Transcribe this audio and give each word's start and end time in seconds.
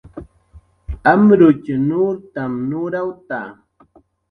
Amrutx 1.11 1.63
nurtam 1.87 2.51
nurawta 2.69 3.39